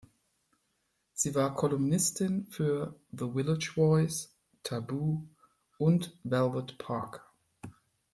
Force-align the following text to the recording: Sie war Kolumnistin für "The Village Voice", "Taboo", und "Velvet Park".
Sie 1.13 1.35
war 1.35 1.53
Kolumnistin 1.53 2.45
für 2.47 2.95
"The 3.11 3.29
Village 3.35 3.71
Voice", 3.75 4.35
"Taboo", 4.63 5.27
und 5.77 6.17
"Velvet 6.23 6.79
Park". 6.79 7.29